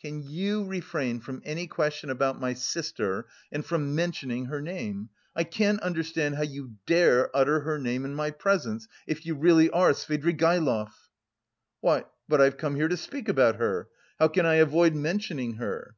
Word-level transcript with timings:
"Can 0.00 0.24
you 0.24 0.64
refrain 0.64 1.20
from 1.20 1.40
any 1.44 1.68
question 1.68 2.10
about 2.10 2.40
my 2.40 2.52
sister 2.52 3.28
and 3.52 3.64
from 3.64 3.94
mentioning 3.94 4.46
her 4.46 4.60
name? 4.60 5.10
I 5.36 5.44
can't 5.44 5.78
understand 5.82 6.34
how 6.34 6.42
you 6.42 6.74
dare 6.84 7.30
utter 7.32 7.60
her 7.60 7.78
name 7.78 8.04
in 8.04 8.12
my 8.16 8.32
presence, 8.32 8.88
if 9.06 9.24
you 9.24 9.36
really 9.36 9.70
are 9.70 9.92
Svidrigaïlov." 9.92 10.90
"Why, 11.80 12.06
but 12.28 12.40
I've 12.40 12.56
come 12.58 12.74
here 12.74 12.88
to 12.88 12.96
speak 12.96 13.28
about 13.28 13.54
her; 13.60 13.86
how 14.18 14.26
can 14.26 14.46
I 14.46 14.54
avoid 14.54 14.96
mentioning 14.96 15.58
her?" 15.58 15.94